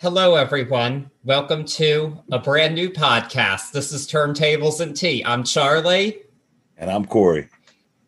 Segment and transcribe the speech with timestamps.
[0.00, 1.10] Hello, everyone.
[1.24, 3.72] Welcome to a brand new podcast.
[3.72, 5.22] This is Turntables and Tea.
[5.22, 6.22] I'm Charlie.
[6.78, 7.50] And I'm Cory.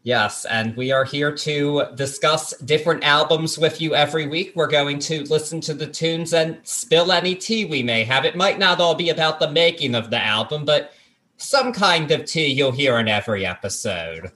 [0.02, 4.53] Yes, and we are here to discuss different albums with you every week.
[4.54, 8.24] We're going to listen to the tunes and spill any tea we may have.
[8.24, 10.95] It might not all be about the making of the album, but
[11.37, 14.33] some kind of tea you'll hear in every episode.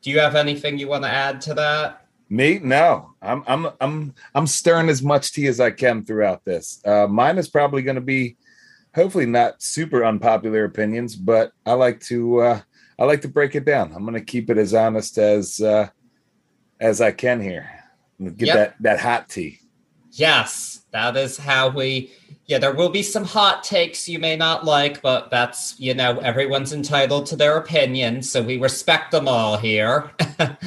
[0.00, 2.06] Do you have anything you want to add to that?
[2.30, 2.58] Me?
[2.62, 3.14] No.
[3.22, 6.80] I'm I'm I'm I'm stirring as much tea as I can throughout this.
[6.84, 8.36] Uh, mine is probably going to be
[8.94, 12.60] hopefully not super unpopular opinions, but I like to uh,
[12.98, 13.92] I like to break it down.
[13.94, 15.88] I'm going to keep it as honest as uh,
[16.80, 17.70] as I can here.
[18.20, 18.56] Get yep.
[18.56, 19.60] that that hot tea.
[20.12, 22.12] Yes, that is how we.
[22.46, 26.18] Yeah, there will be some hot takes you may not like, but that's you know
[26.18, 30.10] everyone's entitled to their opinion, so we respect them all here.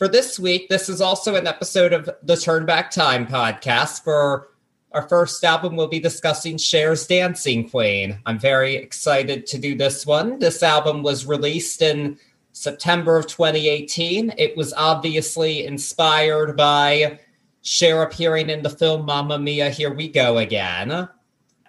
[0.00, 4.02] for this week, this is also an episode of the Turn Back Time podcast.
[4.02, 4.48] For
[4.92, 8.18] our first album, we'll be discussing Cher's Dancing Queen.
[8.24, 10.38] I'm very excited to do this one.
[10.38, 12.18] This album was released in
[12.52, 14.32] September of 2018.
[14.38, 17.20] It was obviously inspired by
[17.60, 21.10] Cher appearing in the film Mamma Mia, Here We Go Again.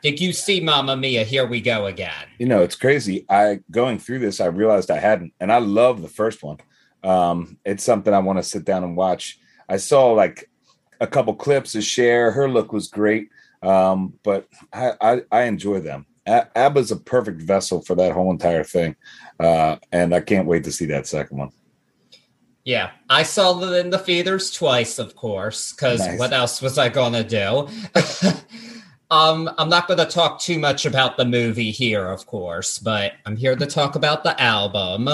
[0.02, 2.27] Did you see Mamma Mia, Here We Go Again?
[2.39, 3.25] You know, it's crazy.
[3.30, 6.59] I going through this, I realized I hadn't, and I love the first one.
[7.03, 9.39] Um, it's something I want to sit down and watch.
[9.67, 10.49] I saw like
[10.99, 12.31] a couple clips of Cher.
[12.31, 13.30] Her look was great,
[13.61, 16.05] um, but I, I, I enjoy them.
[16.27, 18.95] A- ABBA's a perfect vessel for that whole entire thing,
[19.39, 21.52] uh, and I can't wait to see that second one.
[22.63, 26.19] Yeah, I saw it in the theaters twice, of course, because nice.
[26.19, 27.67] what else was I gonna do?
[29.09, 33.36] um, I'm not gonna talk too much about the movie here, of course, but I'm
[33.36, 35.09] here to talk about the album.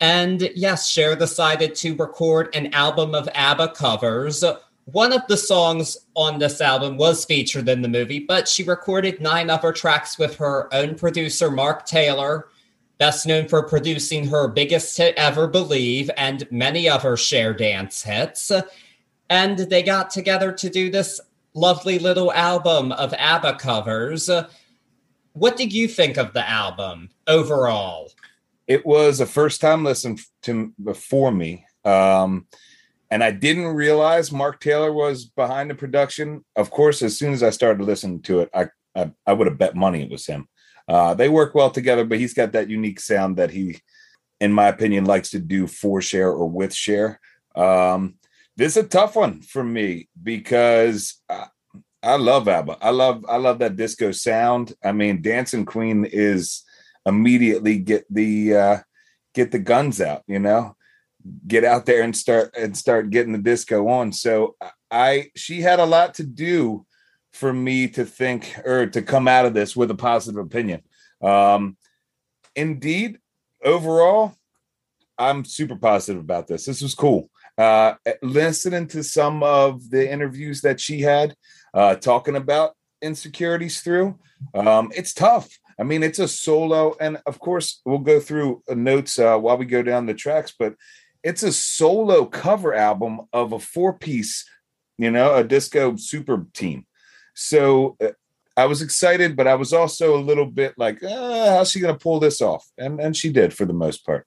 [0.00, 4.44] And yes, Cher decided to record an album of ABBA covers.
[4.84, 9.20] One of the songs on this album was featured in the movie, but she recorded
[9.20, 12.48] nine other tracks with her own producer, Mark Taylor,
[12.96, 18.50] best known for producing her biggest hit ever, Believe, and many other Cher dance hits.
[19.28, 21.20] And they got together to do this
[21.54, 24.30] lovely little album of ABBA covers.
[25.32, 28.10] What did you think of the album overall?
[28.68, 31.64] It was a first time listen to before me.
[31.84, 32.46] Um,
[33.10, 36.44] and I didn't realize Mark Taylor was behind the production.
[36.54, 39.58] Of course, as soon as I started listening to it, I I, I would have
[39.58, 40.48] bet money it was him.
[40.86, 43.78] Uh, they work well together, but he's got that unique sound that he,
[44.40, 47.20] in my opinion, likes to do for Cher or with Cher.
[47.54, 48.14] Um,
[48.56, 51.46] this is a tough one for me because I,
[52.02, 52.78] I love ABBA.
[52.80, 54.72] I love I love that disco sound.
[54.82, 56.64] I mean, Dancing Queen is
[57.06, 58.78] immediately get the uh,
[59.34, 60.76] get the guns out, you know,
[61.46, 64.12] get out there and start and start getting the disco on.
[64.12, 64.56] So
[64.90, 66.86] I she had a lot to do
[67.32, 70.82] for me to think or to come out of this with a positive opinion.
[71.22, 71.76] Um,
[72.56, 73.18] indeed,
[73.64, 74.34] overall,
[75.18, 76.64] I'm super positive about this.
[76.64, 77.30] This was cool.
[77.56, 81.34] Uh, listening to some of the interviews that she had
[81.74, 84.16] uh, talking about insecurities through,
[84.54, 85.48] um, it's tough.
[85.80, 89.56] I mean, it's a solo, and of course, we'll go through uh, notes uh, while
[89.56, 90.74] we go down the tracks, but
[91.22, 94.44] it's a solo cover album of a four piece,
[94.96, 96.86] you know, a disco super team.
[97.34, 98.08] So uh,
[98.56, 101.94] I was excited, but I was also a little bit like, uh, how's she going
[101.94, 102.66] to pull this off?
[102.76, 104.26] And and she did for the most part.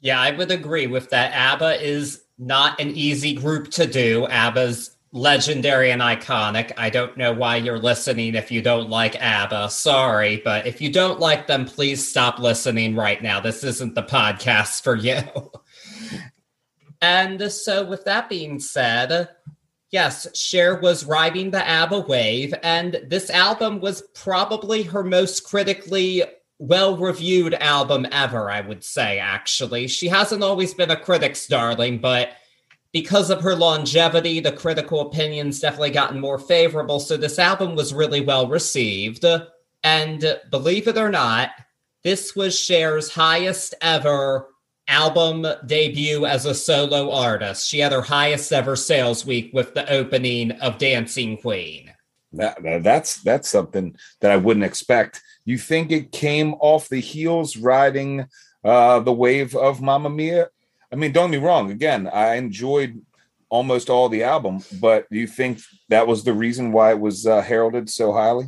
[0.00, 1.32] Yeah, I would agree with that.
[1.32, 4.26] ABBA is not an easy group to do.
[4.26, 6.72] ABBA's legendary and iconic.
[6.76, 9.70] I don't know why you're listening if you don't like ABBA.
[9.70, 13.40] Sorry, but if you don't like them, please stop listening right now.
[13.40, 15.22] This isn't the podcast for you.
[17.00, 19.28] and so, with that being said,
[19.90, 26.22] yes, Cher was riding the ABBA wave, and this album was probably her most critically
[26.58, 29.88] well reviewed album ever, I would say, actually.
[29.88, 32.32] She hasn't always been a critic's darling, but
[32.92, 37.00] because of her longevity, the critical opinions definitely gotten more favorable.
[37.00, 39.24] So this album was really well received.
[39.82, 41.50] And believe it or not,
[42.02, 44.48] this was Cher's highest ever
[44.88, 47.68] album debut as a solo artist.
[47.68, 51.92] She had her highest ever sales week with the opening of Dancing Queen.
[52.32, 55.22] That, that's that's something that I wouldn't expect.
[55.44, 58.26] You think it came off the heels riding
[58.64, 60.48] uh, the wave of Mamma Mia?
[60.92, 61.70] I mean, don't get me wrong.
[61.70, 63.00] Again, I enjoyed
[63.48, 67.26] almost all the album, but do you think that was the reason why it was
[67.26, 68.46] uh, heralded so highly?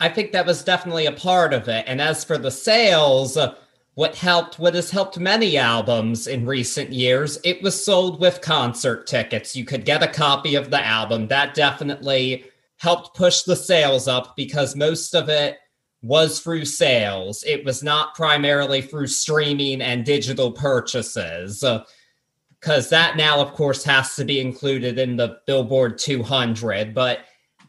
[0.00, 1.84] I think that was definitely a part of it.
[1.86, 3.54] And as for the sales, uh,
[3.94, 9.06] what helped, what has helped many albums in recent years, it was sold with concert
[9.06, 9.54] tickets.
[9.54, 11.28] You could get a copy of the album.
[11.28, 12.44] That definitely
[12.78, 15.58] helped push the sales up because most of it
[16.04, 17.42] was through sales.
[17.46, 21.60] It was not primarily through streaming and digital purchases.
[22.60, 26.94] Because uh, that now, of course, has to be included in the Billboard 200.
[26.94, 27.20] But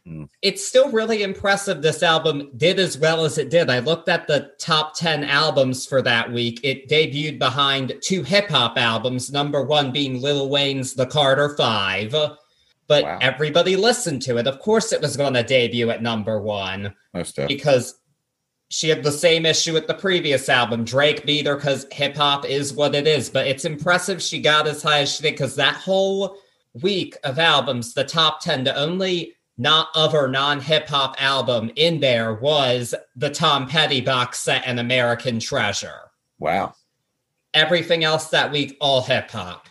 [0.05, 0.27] mm.
[0.41, 3.69] it's still really impressive this album did as well as it did.
[3.69, 6.59] I looked at the top 10 albums for that week.
[6.61, 12.13] It debuted behind two hip hop albums, number one being Lil Wayne's The Carter Five
[12.87, 13.17] but wow.
[13.19, 14.45] everybody listened to it.
[14.45, 16.93] Of course, it was going to debut at number one
[17.47, 17.95] because
[18.69, 20.83] she had the same issue with the previous album.
[20.83, 23.29] Drake beat her because hip hop is what it is.
[23.29, 26.37] But it's impressive she got as high as she did because that whole
[26.81, 31.99] week of albums, the top 10, the only not other non hip hop album in
[31.99, 36.11] there was the Tom Petty box set and American Treasure.
[36.39, 36.73] Wow.
[37.53, 39.69] Everything else that week, all hip hop.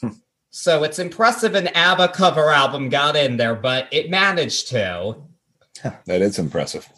[0.00, 0.08] Hmm.
[0.50, 5.16] So it's impressive an ABBA cover album got in there, but it managed to.
[5.82, 6.88] that is impressive.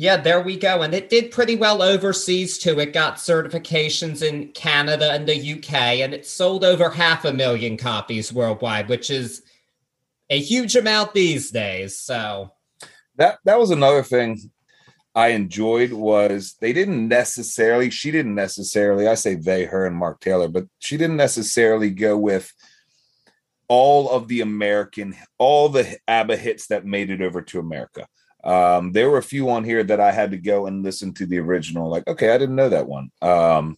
[0.00, 0.80] Yeah, there we go.
[0.80, 2.80] And it did pretty well overseas too.
[2.80, 7.76] It got certifications in Canada and the UK, and it sold over half a million
[7.76, 9.42] copies worldwide, which is
[10.30, 11.98] a huge amount these days.
[11.98, 12.50] So
[13.16, 14.50] that that was another thing
[15.14, 20.20] I enjoyed was they didn't necessarily, she didn't necessarily, I say they, her, and Mark
[20.20, 22.50] Taylor, but she didn't necessarily go with
[23.68, 28.06] all of the American, all the ABBA hits that made it over to America.
[28.44, 31.26] Um, there were a few on here that I had to go and listen to
[31.26, 31.88] the original.
[31.88, 33.10] Like, okay, I didn't know that one.
[33.20, 33.76] Um,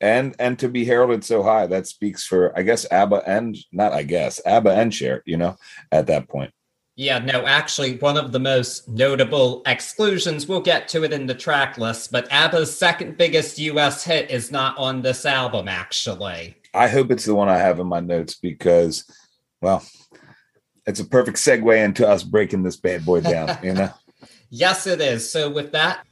[0.00, 3.92] and and to be heralded so high, that speaks for I guess ABBA and not
[3.92, 5.56] I guess ABBA and Cher, you know,
[5.92, 6.52] at that point.
[6.96, 11.34] Yeah, no, actually, one of the most notable exclusions, we'll get to it in the
[11.34, 16.56] track list, but ABBA's second biggest US hit is not on this album, actually.
[16.74, 19.10] I hope it's the one I have in my notes because,
[19.62, 19.82] well,
[20.90, 23.90] it's a perfect segue into us breaking this bad boy down, you know?
[24.50, 25.30] yes, it is.
[25.30, 26.04] So, with that,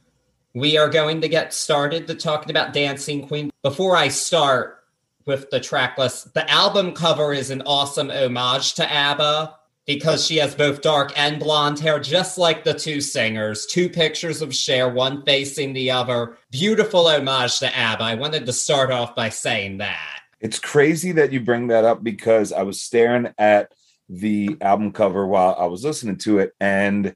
[0.55, 3.51] we are going to get started to talking about Dancing Queen.
[3.61, 4.83] Before I start
[5.25, 9.55] with the track list, the album cover is an awesome homage to ABBA
[9.85, 13.65] because she has both dark and blonde hair, just like the two singers.
[13.65, 16.37] Two pictures of Cher, one facing the other.
[16.51, 18.03] Beautiful homage to ABBA.
[18.03, 20.21] I wanted to start off by saying that.
[20.39, 23.73] It's crazy that you bring that up because I was staring at
[24.09, 27.15] the album cover while I was listening to it, and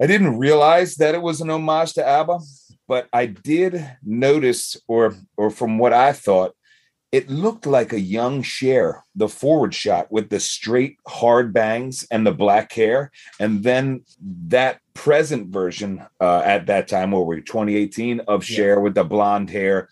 [0.00, 2.40] I didn't realize that it was an homage to ABBA,
[2.88, 6.54] but I did notice, or or from what I thought,
[7.12, 12.26] it looked like a young Cher, the forward shot with the straight, hard bangs and
[12.26, 13.12] the black hair.
[13.38, 14.04] And then
[14.46, 18.76] that present version uh, at that time, what were we, 2018, of yeah.
[18.76, 19.90] With the blonde hair.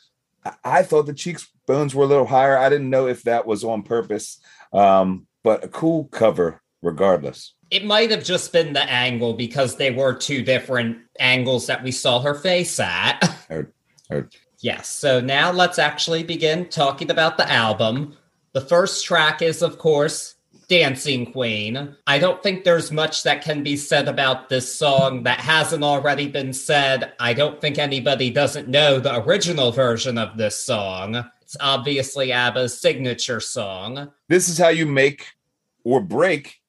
[0.65, 2.57] I thought the cheekbones were a little higher.
[2.57, 4.41] I didn't know if that was on purpose,
[4.73, 7.55] um, but a cool cover regardless.
[7.71, 11.93] It might have just been the angle because they were two different angles that we
[11.93, 13.25] saw her face at.
[13.49, 13.73] Heard,
[14.09, 14.35] heard.
[14.61, 14.89] Yes.
[14.89, 18.17] So now let's actually begin talking about the album.
[18.53, 20.35] The first track is, of course,
[20.71, 21.97] Dancing Queen.
[22.07, 26.29] I don't think there's much that can be said about this song that hasn't already
[26.29, 27.13] been said.
[27.19, 31.29] I don't think anybody doesn't know the original version of this song.
[31.43, 34.13] It's obviously ABBA's signature song.
[34.29, 35.33] This is how you make
[35.83, 36.61] or break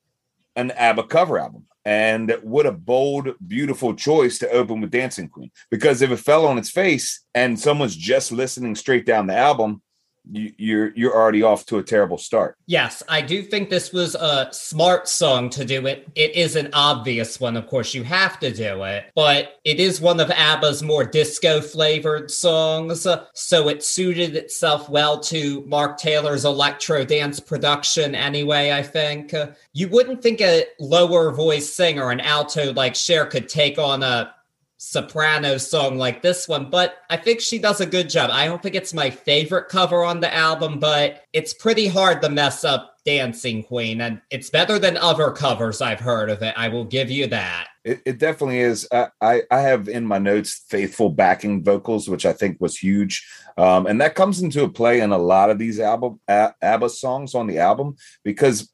[0.55, 1.67] an ABBA cover album.
[1.86, 5.51] And what a bold, beautiful choice to open with Dancing Queen.
[5.70, 9.84] Because if it fell on its face and someone's just listening straight down the album,
[10.30, 12.58] you, you're you're already off to a terrible start.
[12.66, 16.08] Yes, I do think this was a smart song to do it.
[16.16, 17.94] It is an obvious one, of course.
[17.94, 23.08] You have to do it, but it is one of ABBA's more disco flavored songs,
[23.34, 28.16] so it suited itself well to Mark Taylor's electro dance production.
[28.16, 29.34] Anyway, I think
[29.74, 34.34] you wouldn't think a lower voice singer, an alto like Cher, could take on a
[34.83, 38.31] soprano song like this one, but I think she does a good job.
[38.33, 42.29] I don't think it's my favorite cover on the album, but it's pretty hard to
[42.29, 46.55] mess up Dancing Queen, and it's better than other covers I've heard of it.
[46.57, 47.67] I will give you that.
[47.83, 48.88] It, it definitely is.
[48.91, 53.23] I, I, have in my notes faithful backing vocals, which I think was huge,
[53.57, 57.45] um, and that comes into play in a lot of these album ABBA songs on
[57.45, 58.71] the album because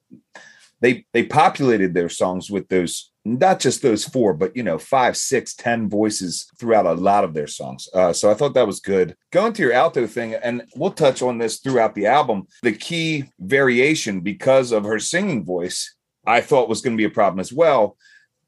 [0.79, 5.17] they they populated their songs with those not just those four, but you know, five,
[5.17, 7.87] six, ten voices throughout a lot of their songs.
[7.93, 9.15] Uh, so I thought that was good.
[9.31, 12.47] Going to your alto thing, and we'll touch on this throughout the album.
[12.63, 17.09] The key variation because of her singing voice, I thought was going to be a
[17.09, 17.97] problem as well.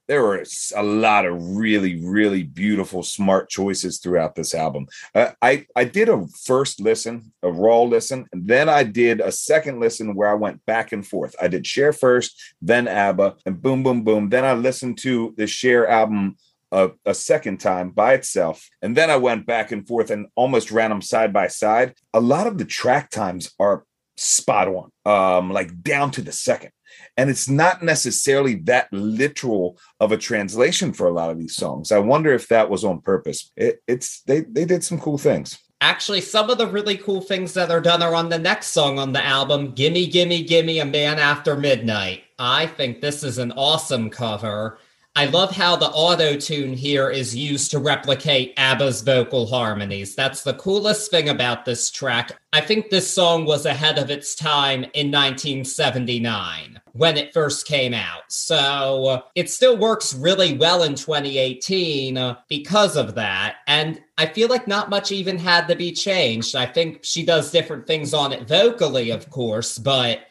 [0.10, 0.44] There were
[0.76, 4.88] a lot of really, really beautiful, smart choices throughout this album.
[5.14, 9.32] Uh, I I did a first listen, a raw listen, and then I did a
[9.32, 11.36] second listen where I went back and forth.
[11.40, 14.30] I did Cher first, then ABBA, and boom, boom, boom.
[14.30, 16.38] Then I listened to the Cher album
[16.72, 18.68] a, a, second time by itself.
[18.82, 21.94] And then I went back and forth and almost ran them side by side.
[22.14, 23.86] A lot of the track times are
[24.18, 26.72] spot on, um, like down to the second.
[27.18, 31.92] And it's not necessarily that literal of a translation for a lot of these songs.
[31.92, 33.52] I wonder if that was on purpose.
[33.56, 35.58] It, it's they they did some cool things.
[35.82, 39.00] Actually, some of the really cool things that are done are on the next song
[39.00, 42.24] on the album, Gimme, Gimme, Gimme, A Man After Midnight.
[42.38, 44.80] I think this is an awesome cover.
[45.20, 50.16] I love how the auto tune here is used to replicate ABBA's vocal harmonies.
[50.16, 52.40] That's the coolest thing about this track.
[52.54, 57.94] I think this song was ahead of its time in 1979 when it first came
[57.94, 58.24] out.
[58.30, 63.58] So it still works really well in 2018 uh, because of that.
[63.68, 66.56] And I feel like not much even had to be changed.
[66.56, 70.22] I think she does different things on it vocally, of course, but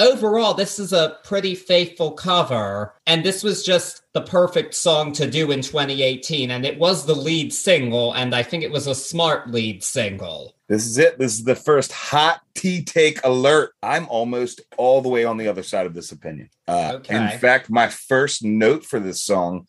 [0.00, 2.94] overall, this is a pretty faithful cover.
[3.06, 6.50] And this was just the perfect song to do in 2018.
[6.50, 8.12] And it was the lead single.
[8.14, 10.54] And I think it was a smart lead single.
[10.68, 11.18] This is it.
[11.18, 13.72] This is the first hot tea take alert.
[13.82, 16.48] I'm almost all the way on the other side of this opinion.
[16.66, 17.16] Uh, okay.
[17.16, 19.66] In fact, my first note for this song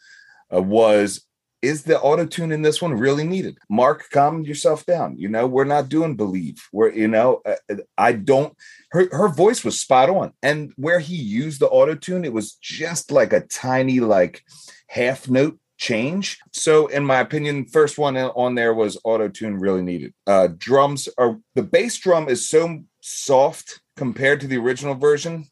[0.53, 1.25] uh, was
[1.61, 3.57] is the auto tune in this one really needed?
[3.69, 5.15] Mark, calm yourself down.
[5.17, 6.67] You know, we're not doing believe.
[6.71, 8.55] We're, you know, uh, I don't.
[8.91, 12.53] Her her voice was spot on, and where he used the auto tune, it was
[12.55, 14.43] just like a tiny like
[14.87, 16.39] half note change.
[16.53, 20.13] So, in my opinion, first one on there was auto tune really needed.
[20.27, 25.47] Uh, drums are the bass drum is so soft compared to the original version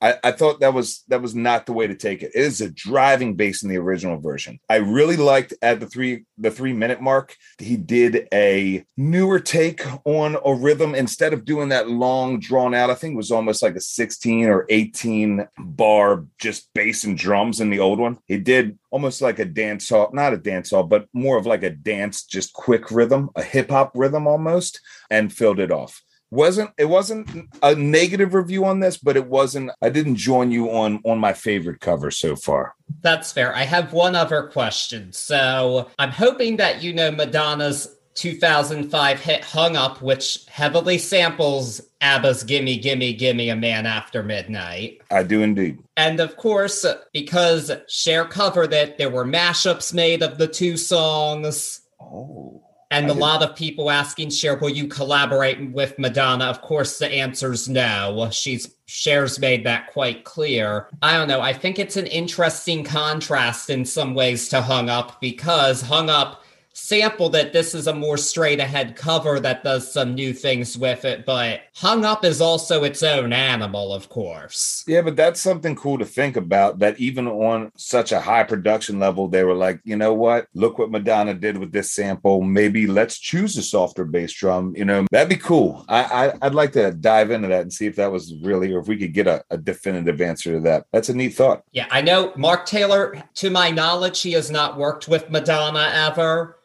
[0.00, 2.32] I, I, thought that was that was not the way to take it.
[2.34, 4.60] It is a driving bass in the original version.
[4.68, 7.34] I really liked at the three the three minute mark.
[7.58, 12.90] He did a newer take on a rhythm instead of doing that long drawn out.
[12.90, 17.60] I think it was almost like a sixteen or eighteen bar just bass and drums
[17.60, 18.18] in the old one.
[18.26, 21.62] He did almost like a dance hall, not a dance hall, but more of like
[21.62, 26.70] a dance, just quick rhythm, a hip hop rhythm almost, and filled it off wasn't
[26.76, 31.00] it wasn't a negative review on this but it wasn't i didn't join you on
[31.04, 32.74] on my favorite cover so far.
[33.02, 33.54] That's fair.
[33.54, 35.12] I have one other question.
[35.12, 42.44] So i'm hoping that you know madonna's 2005 hit hung up which heavily samples abba's
[42.44, 45.00] gimme gimme gimme a man after midnight.
[45.10, 45.78] I do indeed.
[45.96, 51.82] And of course because Cher covered it there were mashups made of the two songs.
[52.00, 53.20] Oh and I a did.
[53.20, 56.44] lot of people asking Cher, will you collaborate with Madonna?
[56.44, 58.28] Of course, the answer is no.
[58.30, 60.88] She's Cher's made that quite clear.
[61.02, 61.40] I don't know.
[61.40, 66.42] I think it's an interesting contrast in some ways to Hung Up because Hung Up
[66.86, 71.04] sample that this is a more straight ahead cover that does some new things with
[71.04, 74.84] it, but Hung Up is also its own animal, of course.
[74.86, 78.98] Yeah, but that's something cool to think about that even on such a high production
[78.98, 80.46] level, they were like, you know what?
[80.54, 82.42] Look what Madonna did with this sample.
[82.42, 84.74] Maybe let's choose a softer bass drum.
[84.76, 85.84] You know, that'd be cool.
[85.88, 88.80] I, I would like to dive into that and see if that was really or
[88.80, 90.86] if we could get a, a definitive answer to that.
[90.92, 91.64] That's a neat thought.
[91.72, 96.55] Yeah, I know Mark Taylor, to my knowledge, he has not worked with Madonna ever.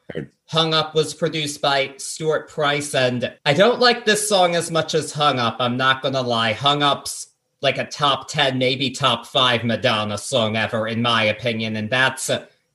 [0.48, 4.94] Hung Up was produced by Stuart Price, and I don't like this song as much
[4.94, 5.58] as Hung Up.
[5.60, 6.54] I'm not gonna lie.
[6.54, 7.28] Hung Up's
[7.62, 12.30] like a top 10, maybe top five Madonna song ever, in my opinion, and that's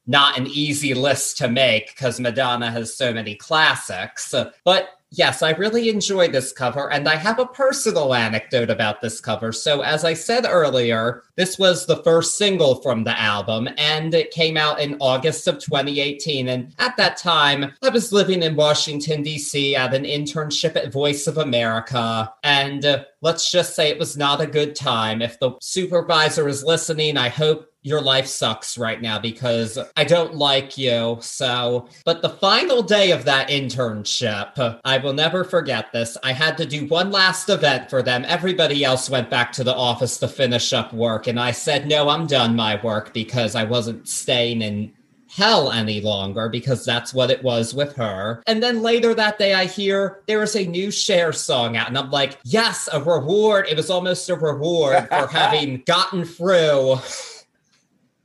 [0.07, 4.35] not an easy list to make because Madonna has so many classics.
[4.65, 9.21] But Yes, I really enjoy this cover, and I have a personal anecdote about this
[9.21, 9.53] cover.
[9.53, 14.33] So, as I said earlier, this was the first single from the album, and it
[14.33, 16.49] came out in August of 2018.
[16.49, 19.77] And at that time, I was living in Washington, D.C.
[19.77, 22.33] at an internship at Voice of America.
[22.43, 25.23] And uh, let's just say it was not a good time.
[25.23, 30.35] If the supervisor is listening, I hope your life sucks right now because I don't
[30.35, 31.19] like you.
[31.21, 36.17] So, but the final day of that internship, I will never forget this.
[36.25, 38.25] I had to do one last event for them.
[38.27, 41.29] Everybody else went back to the office to finish up work.
[41.29, 44.93] And I said, no, I'm done my work because I wasn't staying in
[45.29, 48.43] hell any longer because that's what it was with her.
[48.49, 51.97] And then later that day, I hear there is a new Cher song out, and
[51.97, 53.67] I'm like, yes, a reward.
[53.69, 56.97] It was almost a reward for having gotten through.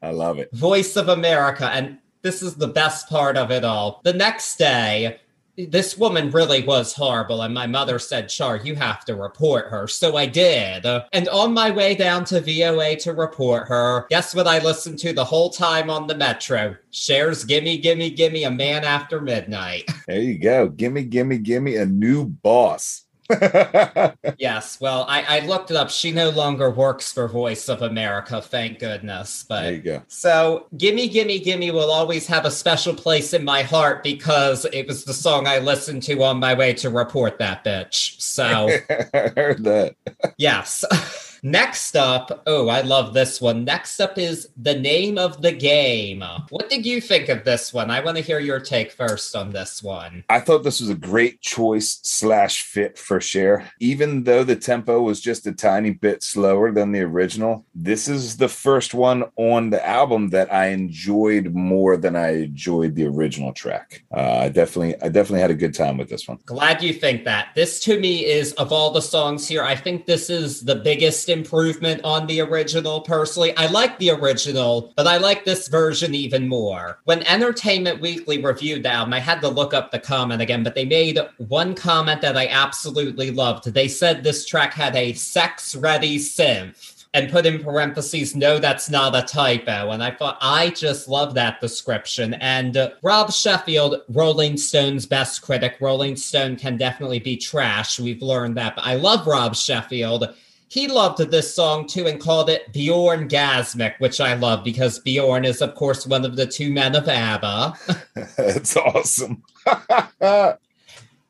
[0.02, 0.52] I love it.
[0.54, 1.70] Voice of America.
[1.70, 4.02] And this is the best part of it all.
[4.04, 5.20] The next day,
[5.58, 7.42] this woman really was horrible.
[7.42, 9.88] And my mother said, Char, you have to report her.
[9.88, 10.86] So I did.
[11.14, 15.14] And on my way down to VOA to report her, guess what I listened to
[15.14, 16.76] the whole time on the metro?
[16.92, 19.90] Cher's Gimme, Gimme, Gimme, A Man After Midnight.
[20.08, 20.70] There you go.
[20.70, 23.04] Gimme, Gimme, Gimme, a new boss.
[24.38, 25.90] yes, well, I, I, looked it up.
[25.90, 29.46] She no longer works for Voice of America, thank goodness.
[29.48, 30.04] But there you go.
[30.08, 34.88] So, Gimme, Gimme, Gimme will always have a special place in my heart because it
[34.88, 38.20] was the song I listened to on my way to report that bitch.
[38.22, 38.44] So,
[39.14, 39.96] I heard that.
[40.38, 40.84] yes.
[41.44, 43.64] Next up, oh, I love this one.
[43.64, 46.24] Next up is the name of the game.
[46.50, 47.90] What did you think of this one?
[47.90, 50.24] I want to hear your take first on this one.
[50.30, 53.72] I thought this was a great choice slash fit for Cher.
[53.80, 58.38] Even though the tempo was just a tiny bit slower than the original, this is
[58.38, 63.52] the first one on the album that I enjoyed more than I enjoyed the original
[63.52, 64.04] track.
[64.16, 66.38] Uh, I definitely, I definitely had a good time with this one.
[66.46, 67.48] Glad you think that.
[67.56, 71.31] This to me is of all the songs here, I think this is the biggest
[71.32, 73.56] improvement on the original personally.
[73.58, 77.00] I like the original, but I like this version even more.
[77.06, 80.76] When Entertainment Weekly reviewed the album, I had to look up the comment again, but
[80.76, 83.66] they made one comment that I absolutely loved.
[83.66, 88.90] They said this track had a sex ready synth and put in parentheses, no, that's
[88.90, 89.92] not a typo.
[89.92, 92.36] And I thought, I just love that description.
[92.36, 98.00] And uh, Rob Sheffield, Rolling Stone's best critic, Rolling Stone can definitely be trash.
[98.00, 98.78] We've learned that.
[98.78, 100.34] But I love Rob Sheffield
[100.72, 105.44] he loved this song too and called it Bjorn Gasmic, which I love because Bjorn
[105.44, 107.74] is, of course, one of the two men of ABBA.
[108.38, 109.44] That's awesome.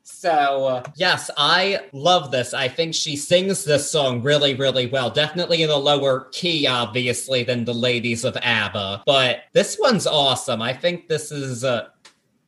[0.04, 2.54] so, uh, yes, I love this.
[2.54, 5.10] I think she sings this song really, really well.
[5.10, 9.02] Definitely in a lower key, obviously, than the ladies of ABBA.
[9.06, 10.62] But this one's awesome.
[10.62, 11.88] I think this is uh,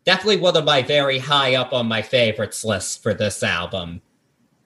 [0.05, 4.01] definitely one of my very high up on my favorites list for this album.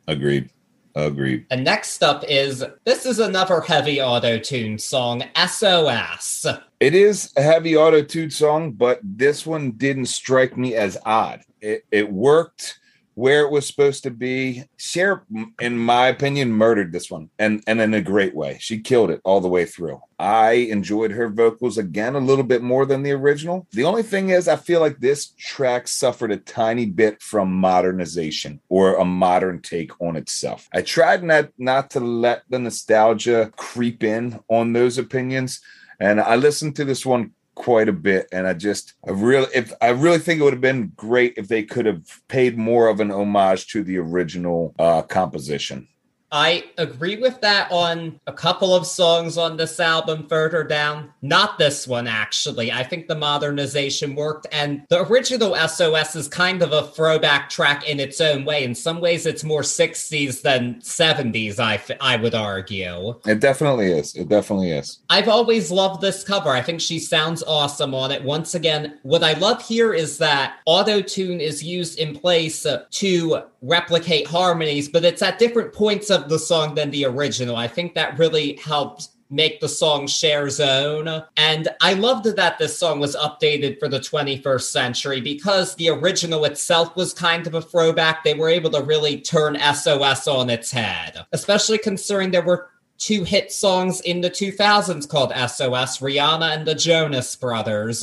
[0.07, 0.51] Agreed.
[0.99, 1.47] Agreed.
[1.51, 6.45] And next up is this is another heavy auto tune song, SOS.
[6.81, 11.43] It is a heavy auto tune song, but this one didn't strike me as odd.
[11.61, 12.81] It, it worked
[13.19, 14.63] where it was supposed to be.
[14.77, 15.25] Cher,
[15.61, 18.57] in my opinion, murdered this one and, and in a great way.
[18.61, 20.01] She killed it all the way through.
[20.21, 23.67] I enjoyed her vocals again a little bit more than the original.
[23.73, 28.61] The only thing is, I feel like this track suffered a tiny bit from modernization
[28.69, 30.69] or a modern take on itself.
[30.73, 35.61] I tried not, not to let the nostalgia creep in on those opinions.
[35.99, 39.73] And I listened to this one quite a bit and i just i really if
[39.83, 43.01] i really think it would have been great if they could have paid more of
[43.01, 45.87] an homage to the original uh composition
[46.31, 51.13] I agree with that on a couple of songs on this album further down.
[51.23, 52.71] Not this one, actually.
[52.71, 57.89] I think the modernization worked, and the original SOS is kind of a throwback track
[57.89, 58.65] in its own way.
[58.65, 63.19] In some ways, it's more 60s than 70s, I, f- I would argue.
[63.27, 64.15] It definitely is.
[64.15, 65.01] It definitely is.
[65.09, 66.51] I've always loved this cover.
[66.51, 68.23] I think she sounds awesome on it.
[68.23, 73.43] Once again, what I love here is that auto tune is used in place to
[73.63, 77.57] replicate harmonies, but it's at different points of the song than the original.
[77.57, 81.23] I think that really helped make the song share zone.
[81.37, 86.45] And I loved that this song was updated for the 21st century because the original
[86.45, 88.25] itself was kind of a throwback.
[88.25, 93.23] They were able to really turn SOS on its head, especially considering there were two
[93.23, 98.03] hit songs in the 2000s called SOS Rihanna and the Jonas Brothers.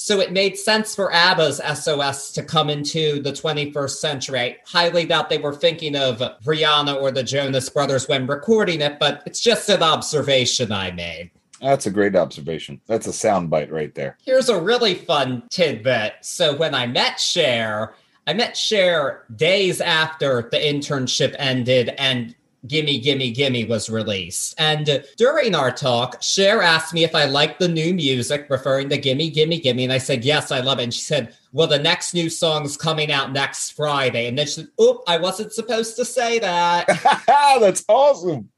[0.00, 4.38] So it made sense for ABBA's SOS to come into the 21st century.
[4.38, 9.00] I highly doubt they were thinking of Rihanna or the Jonas Brothers when recording it,
[9.00, 11.32] but it's just an observation I made.
[11.60, 12.80] That's a great observation.
[12.86, 14.16] That's a soundbite right there.
[14.24, 16.14] Here's a really fun tidbit.
[16.20, 17.96] So when I met Cher,
[18.28, 22.36] I met Cher days after the internship ended, and
[22.68, 24.54] Gimme, Gimme, Gimme was released.
[24.58, 28.98] And during our talk, Cher asked me if I liked the new music, referring to
[28.98, 29.84] Gimme, Gimme, Gimme.
[29.84, 30.84] And I said, yes, I love it.
[30.84, 34.26] And she said, well, the next new song's coming out next Friday.
[34.28, 36.86] And then she said, oop, I wasn't supposed to say that.
[37.60, 38.50] That's awesome.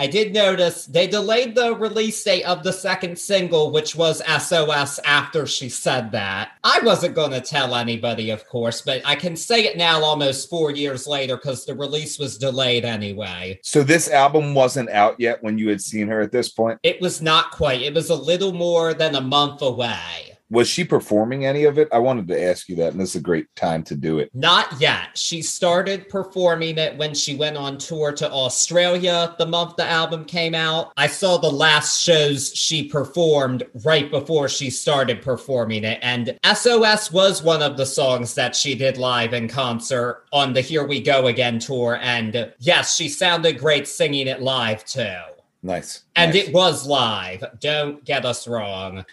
[0.00, 4.98] I did notice they delayed the release date of the second single, which was SOS,
[5.00, 6.52] after she said that.
[6.64, 10.48] I wasn't going to tell anybody, of course, but I can say it now almost
[10.48, 13.60] four years later because the release was delayed anyway.
[13.62, 16.80] So this album wasn't out yet when you had seen her at this point?
[16.82, 17.82] It was not quite.
[17.82, 20.29] It was a little more than a month away.
[20.50, 21.88] Was she performing any of it?
[21.92, 24.30] I wanted to ask you that, and this is a great time to do it.
[24.34, 25.16] Not yet.
[25.16, 30.24] She started performing it when she went on tour to Australia the month the album
[30.24, 30.92] came out.
[30.96, 37.12] I saw the last shows she performed right before she started performing it, and SOS
[37.12, 41.00] was one of the songs that she did live in concert on the Here We
[41.00, 41.98] Go Again tour.
[42.02, 45.16] And yes, she sounded great singing it live too.
[45.62, 46.04] Nice.
[46.16, 46.48] And nice.
[46.48, 47.44] it was live.
[47.60, 49.04] Don't get us wrong.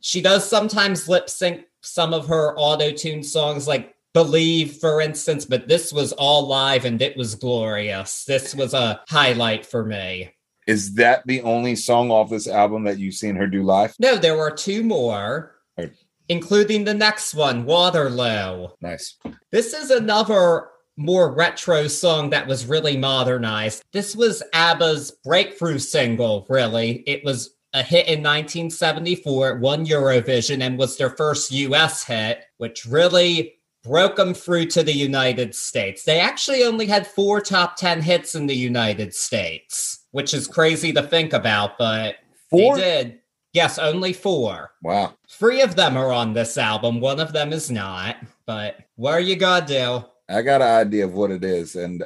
[0.00, 5.44] She does sometimes lip sync some of her auto tune songs, like Believe, for instance,
[5.44, 8.24] but this was all live and it was glorious.
[8.24, 10.34] This was a highlight for me.
[10.66, 13.94] Is that the only song off this album that you've seen her do live?
[13.98, 15.92] No, there were two more, right.
[16.28, 18.68] including the next one, Waterloo.
[18.80, 19.16] Nice.
[19.52, 23.84] This is another more retro song that was really modernized.
[23.92, 27.04] This was ABBA's breakthrough single, really.
[27.06, 32.86] It was a hit in 1974, won Eurovision, and was their first US hit, which
[32.86, 36.04] really broke them through to the United States.
[36.04, 40.92] They actually only had four top 10 hits in the United States, which is crazy
[40.92, 42.16] to think about, but
[42.50, 42.76] four?
[42.76, 43.20] they did.
[43.54, 44.72] Yes, only four.
[44.82, 45.14] Wow.
[45.28, 47.00] Three of them are on this album.
[47.00, 50.04] One of them is not, but what are you gonna do?
[50.28, 52.04] I got an idea of what it is, and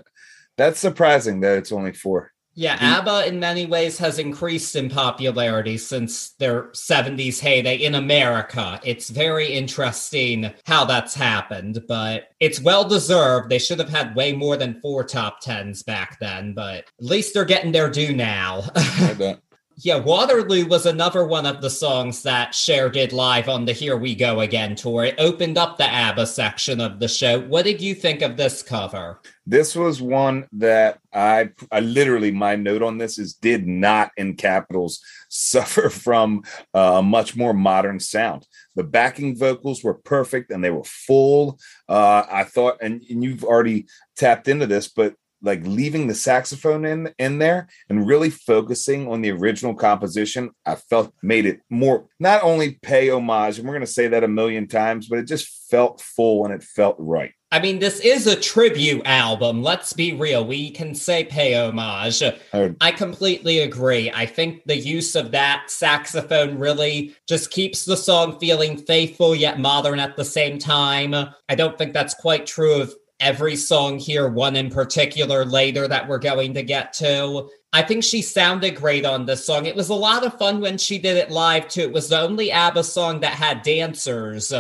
[0.57, 2.32] that's surprising that it's only four.
[2.55, 8.79] Yeah, ABBA in many ways has increased in popularity since their 70s heyday in America.
[8.85, 13.49] It's very interesting how that's happened, but it's well deserved.
[13.49, 17.33] They should have had way more than four top tens back then, but at least
[17.33, 18.65] they're getting their due now.
[19.85, 23.97] Yeah, Waterloo was another one of the songs that Cher did live on the Here
[23.97, 25.07] We Go Again tour.
[25.07, 27.41] It opened up the ABBA section of the show.
[27.41, 29.19] What did you think of this cover?
[29.45, 34.37] This was one that I, I literally, my note on this is did not in
[34.37, 38.47] capitals suffer from a much more modern sound.
[38.77, 41.59] The backing vocals were perfect and they were full.
[41.89, 46.85] Uh, I thought, and, and you've already tapped into this, but like leaving the saxophone
[46.85, 52.07] in in there and really focusing on the original composition i felt made it more
[52.19, 55.27] not only pay homage and we're going to say that a million times but it
[55.27, 59.63] just felt full and it felt right I mean, this is a tribute album.
[59.63, 60.43] Let's be real.
[60.43, 62.23] We can say pay homage.
[62.81, 64.11] I completely agree.
[64.11, 69.61] I think the use of that saxophone really just keeps the song feeling faithful yet
[69.61, 71.15] modern at the same time.
[71.15, 76.09] I don't think that's quite true of every song here, one in particular later that
[76.09, 77.49] we're going to get to.
[77.73, 79.65] I think she sounded great on this song.
[79.65, 81.83] It was a lot of fun when she did it live too.
[81.83, 84.53] It was the only ABBA song that had dancers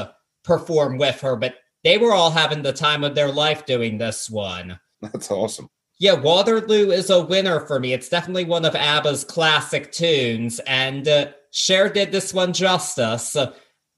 [0.45, 4.31] perform with her, but they were all having the time of their life doing this
[4.31, 4.79] one.
[5.03, 5.69] That's awesome.
[5.99, 7.93] Yeah, Waterloo is a winner for me.
[7.93, 13.37] It's definitely one of ABBA's classic tunes, and uh, Cher did this one justice.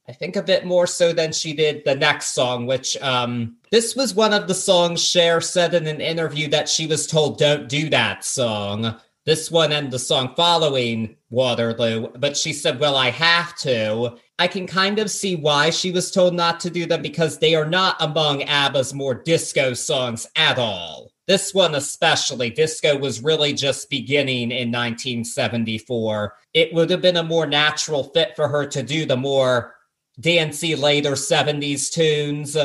[0.06, 3.96] I think a bit more so than she did the next song, which um, this
[3.96, 7.68] was one of the songs Cher said in an interview that she was told don't
[7.68, 8.96] do that song.
[9.24, 14.18] This one and the song following Waterloo, but she said, Well, I have to.
[14.38, 17.54] I can kind of see why she was told not to do them because they
[17.54, 21.10] are not among ABBA's more disco songs at all.
[21.26, 26.34] This one, especially, disco was really just beginning in 1974.
[26.52, 29.74] It would have been a more natural fit for her to do the more
[30.20, 32.56] dancey later 70s tunes,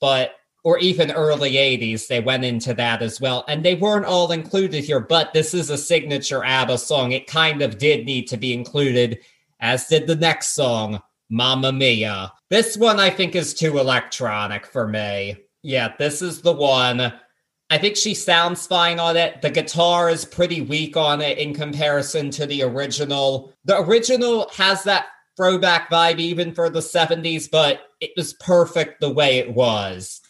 [0.00, 3.44] but or even early 80s, they went into that as well.
[3.48, 7.12] And they weren't all included here, but this is a signature ABBA song.
[7.12, 9.20] It kind of did need to be included,
[9.60, 11.00] as did the next song,
[11.30, 12.32] Mamma Mia.
[12.50, 15.36] This one I think is too electronic for me.
[15.62, 17.12] Yeah, this is the one.
[17.70, 19.40] I think she sounds fine on it.
[19.42, 23.54] The guitar is pretty weak on it in comparison to the original.
[23.64, 25.06] The original has that
[25.40, 30.20] throwback vibe even for the 70s, but it was perfect the way it was.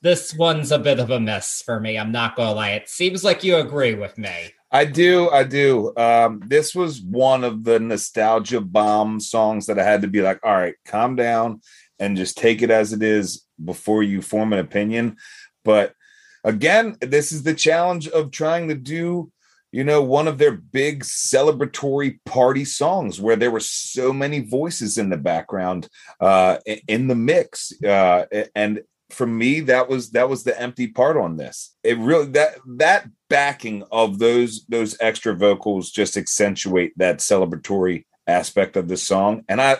[0.00, 1.98] This one's a bit of a mess for me.
[1.98, 2.70] I'm not gonna lie.
[2.70, 4.30] It seems like you agree with me.
[4.70, 5.94] I do, I do.
[5.98, 10.40] Um, this was one of the nostalgia bomb songs that I had to be like,
[10.42, 11.60] all right, calm down
[11.98, 15.16] and just take it as it is before you form an opinion.
[15.62, 15.92] But
[16.42, 19.30] again, this is the challenge of trying to do
[19.74, 24.98] you know, one of their big celebratory party songs where there were so many voices
[24.98, 25.88] in the background,
[26.20, 27.72] uh, in the mix.
[27.82, 31.74] Uh, and for me, that was that was the empty part on this.
[31.82, 38.76] It really that that backing of those those extra vocals just accentuate that celebratory aspect
[38.76, 39.42] of the song.
[39.48, 39.78] And I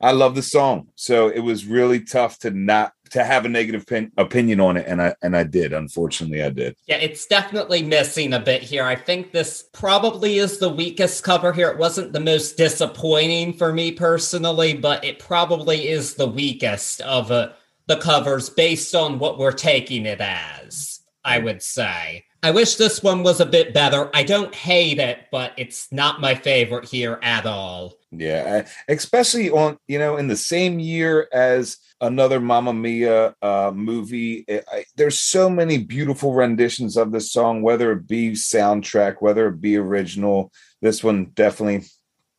[0.00, 0.86] I love the song.
[0.94, 4.86] So it was really tough to not to have a negative pin, opinion on it,
[4.86, 5.72] and I and I did.
[5.72, 6.76] Unfortunately, I did.
[6.86, 8.84] Yeah, it's definitely missing a bit here.
[8.84, 11.68] I think this probably is the weakest cover here.
[11.68, 17.30] It wasn't the most disappointing for me personally, but it probably is the weakest of
[17.30, 17.50] uh,
[17.86, 21.00] the covers based on what we're taking it as.
[21.24, 22.24] I would say.
[22.42, 24.10] I wish this one was a bit better.
[24.12, 27.94] I don't hate it, but it's not my favorite here at all.
[28.10, 34.44] Yeah, especially on you know in the same year as another Mamma Mia uh, movie.
[34.46, 39.48] It, I, there's so many beautiful renditions of this song, whether it be soundtrack, whether
[39.48, 40.52] it be original.
[40.82, 41.86] This one definitely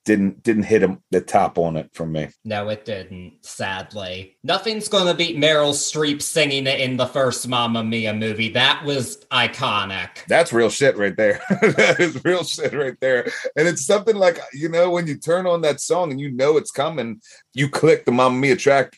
[0.06, 2.28] didn't didn't hit the top on it for me.
[2.44, 3.38] No, it didn't.
[3.42, 8.50] Sadly, nothing's gonna beat Meryl Streep singing it in the first Mamma Mia movie.
[8.50, 10.26] That was iconic.
[10.28, 11.42] That's real shit right there.
[11.50, 13.32] that is real shit right there.
[13.56, 16.58] And it's something like you know when you turn on that song and you know
[16.58, 17.22] it's coming,
[17.54, 18.98] you click the Mamma Mia track.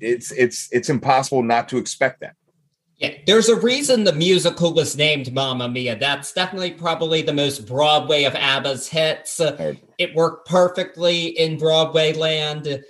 [0.00, 2.34] It's it's it's impossible not to expect that.
[2.98, 5.98] Yeah, there's a reason the musical was named Mamma Mia.
[5.98, 9.38] That's definitely probably the most Broadway of ABBA's hits.
[9.38, 12.82] it worked perfectly in Broadway land.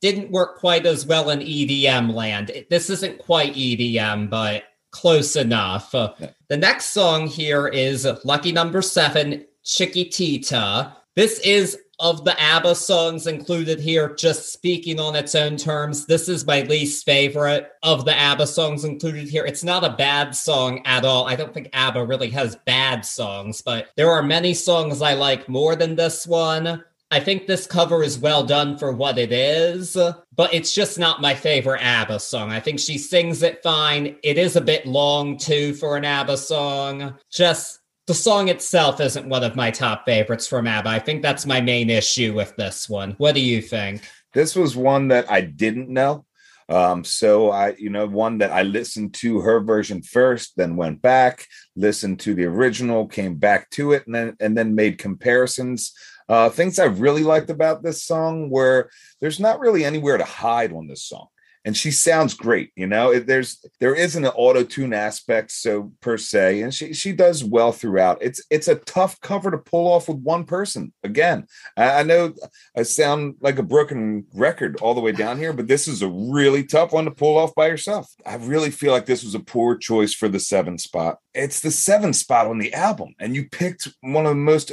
[0.00, 2.50] Didn't work quite as well in EDM land.
[2.70, 5.90] This isn't quite EDM, but close enough.
[5.92, 6.30] Yeah.
[6.48, 10.94] The next song here is Lucky Number Seven, Chiquitita.
[11.16, 16.28] This is of the ABBA songs included here, just speaking on its own terms, this
[16.28, 19.44] is my least favorite of the ABBA songs included here.
[19.44, 21.28] It's not a bad song at all.
[21.28, 25.48] I don't think ABBA really has bad songs, but there are many songs I like
[25.48, 26.82] more than this one.
[27.12, 31.20] I think this cover is well done for what it is, but it's just not
[31.20, 32.52] my favorite ABBA song.
[32.52, 34.16] I think she sings it fine.
[34.22, 37.18] It is a bit long too for an ABBA song.
[37.28, 37.79] Just
[38.10, 40.88] the song itself isn't one of my top favorites from ABBA.
[40.88, 43.12] I think that's my main issue with this one.
[43.18, 44.02] What do you think?
[44.34, 46.26] This was one that I didn't know.
[46.68, 51.00] Um, so I, you know, one that I listened to her version first, then went
[51.00, 51.46] back,
[51.76, 55.92] listened to the original, came back to it, and then and then made comparisons.
[56.28, 60.72] Uh, things I really liked about this song were there's not really anywhere to hide
[60.72, 61.28] on this song
[61.64, 63.18] and she sounds great you know?
[63.18, 67.72] There's there isn't an auto tune aspect so per se and she she does well
[67.72, 68.18] throughout.
[68.20, 71.46] It's it's a tough cover to pull off with one person again.
[71.76, 72.34] I, I know
[72.76, 76.08] i sound like a broken record all the way down here but this is a
[76.08, 78.10] really tough one to pull off by yourself.
[78.26, 81.18] I really feel like this was a poor choice for the seven spot.
[81.34, 84.72] It's the seven spot on the album and you picked one of the most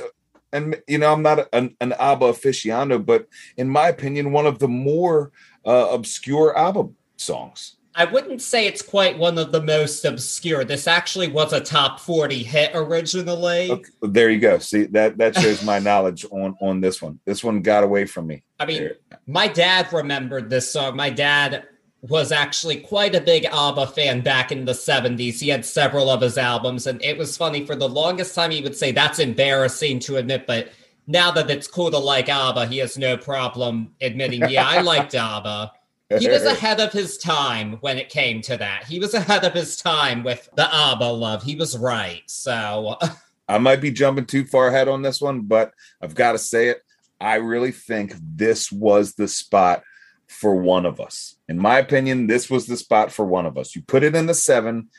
[0.53, 4.59] and you know i'm not an, an abba aficionado but in my opinion one of
[4.59, 5.31] the more
[5.67, 7.75] uh, obscure album songs.
[7.93, 10.63] I wouldn't say it's quite one of the most obscure.
[10.63, 13.71] This actually was a top 40 hit originally.
[13.71, 14.59] Okay, there you go.
[14.59, 17.19] See that that shows my knowledge on on this one.
[17.25, 18.43] This one got away from me.
[18.59, 18.97] I mean, there.
[19.25, 20.95] my dad remembered this song.
[20.95, 21.65] My dad
[22.01, 25.39] was actually quite a big ABBA fan back in the 70s.
[25.39, 28.61] He had several of his albums and it was funny for the longest time he
[28.61, 30.69] would say that's embarrassing to admit, but
[31.07, 35.15] now that it's cool to like ABBA, he has no problem admitting, yeah, I liked
[35.15, 35.71] ABBA.
[36.19, 38.85] He was ahead of his time when it came to that.
[38.85, 41.43] He was ahead of his time with the ABBA love.
[41.43, 42.23] He was right.
[42.27, 42.97] So
[43.47, 46.69] I might be jumping too far ahead on this one, but I've got to say
[46.69, 46.83] it.
[47.19, 49.81] I really think this was the spot
[50.27, 51.35] for one of us.
[51.47, 53.75] In my opinion, this was the spot for one of us.
[53.75, 54.89] You put it in the seven,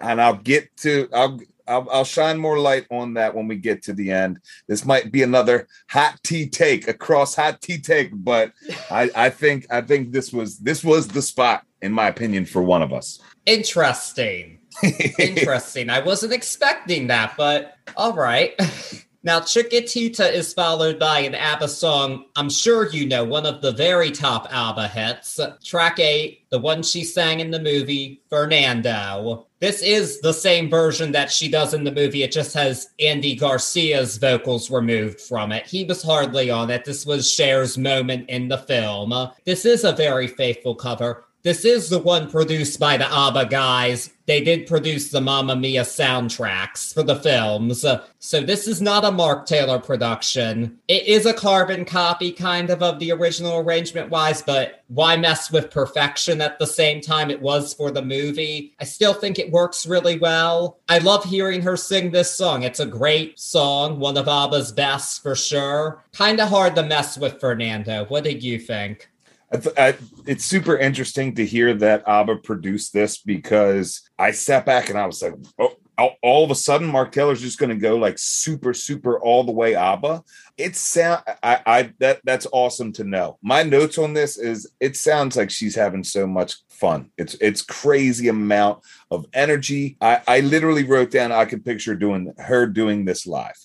[0.00, 3.82] and I'll get to I'll I'll, I'll, shine more light on that when we get
[3.84, 4.40] to the end.
[4.68, 8.52] This might be another hot tea take, across hot tea take, but
[8.90, 12.62] I, I think I think this was this was the spot, in my opinion, for
[12.62, 13.20] one of us.
[13.44, 14.60] Interesting.
[15.18, 15.90] Interesting.
[15.90, 18.58] I wasn't expecting that, but all right.
[19.24, 23.72] Now, Chiquitita is followed by an ABBA song I'm sure you know, one of the
[23.72, 25.40] very top ABBA hits.
[25.64, 29.46] Track 8, the one she sang in the movie, Fernando.
[29.58, 32.22] This is the same version that she does in the movie.
[32.22, 35.66] It just has Andy Garcia's vocals removed from it.
[35.66, 36.84] He was hardly on it.
[36.84, 39.12] This was Cher's moment in the film.
[39.44, 41.24] This is a very faithful cover.
[41.44, 44.10] This is the one produced by the ABBA guys.
[44.26, 47.86] They did produce the Mamma Mia soundtracks for the films.
[48.18, 50.78] So this is not a Mark Taylor production.
[50.88, 55.50] It is a carbon copy, kind of, of the original arrangement wise, but why mess
[55.50, 58.74] with perfection at the same time it was for the movie?
[58.80, 60.80] I still think it works really well.
[60.88, 62.64] I love hearing her sing this song.
[62.64, 66.04] It's a great song, one of ABBA's best for sure.
[66.12, 68.06] Kind of hard to mess with Fernando.
[68.06, 69.08] What did you think?
[69.52, 74.98] I it's super interesting to hear that ABBA produced this because I sat back and
[74.98, 77.96] I was like, oh, all, all of a sudden Mark Taylor's just going to go
[77.96, 80.22] like super, super all the way ABBA.
[80.56, 83.38] It sound I, I that that's awesome to know.
[83.42, 87.10] My notes on this is it sounds like she's having so much fun.
[87.16, 88.80] It's it's crazy amount
[89.10, 89.96] of energy.
[90.00, 93.56] I, I literally wrote down I could picture doing her doing this live.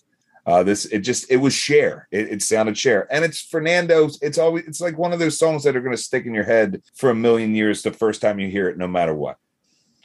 [0.46, 2.08] Uh, this it just it was Cher.
[2.12, 4.20] It, it sounded Cher, and it's Fernando's.
[4.22, 6.44] It's always it's like one of those songs that are going to stick in your
[6.44, 7.82] head for a million years.
[7.82, 9.38] The first time you hear it, no matter what.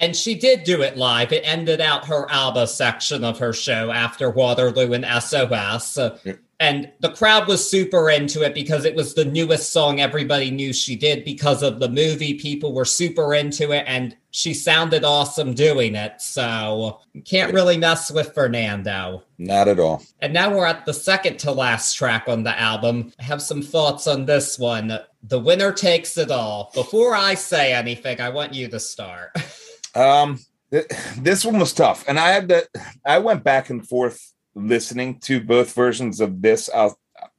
[0.01, 1.33] And she did do it live.
[1.33, 5.99] It ended out her ABBA section of her show after Waterloo and SOS.
[6.25, 6.35] Yeah.
[6.61, 10.73] And the crowd was super into it because it was the newest song everybody knew
[10.73, 12.35] she did because of the movie.
[12.35, 16.21] People were super into it and she sounded awesome doing it.
[16.21, 19.23] So can't really mess with Fernando.
[19.39, 20.03] Not at all.
[20.21, 23.13] And now we're at the second to last track on the album.
[23.21, 24.99] I have some thoughts on this one.
[25.23, 26.73] The winner takes it all.
[26.75, 29.31] Before I say anything, I want you to start.
[29.95, 30.41] um,
[30.71, 32.05] this one was tough.
[32.09, 32.69] And I had to,
[33.07, 36.91] I went back and forth listening to both versions of this, uh,